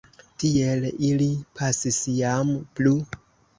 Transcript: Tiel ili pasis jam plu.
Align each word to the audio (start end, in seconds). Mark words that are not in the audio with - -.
Tiel 0.43 0.87
ili 1.09 1.27
pasis 1.61 2.01
jam 2.17 2.57
plu. 2.81 2.97